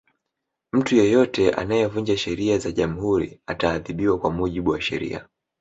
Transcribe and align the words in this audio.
mtu 0.73 0.95
yeyote 0.95 1.51
anayevunja 1.51 2.17
sheria 2.17 2.57
za 2.57 2.71
jamhuri 2.71 3.41
ataadhibiwa 3.47 4.19
kwa 4.19 4.31
mujibu 4.31 4.69
wa 4.71 4.81
sheria 4.81 5.27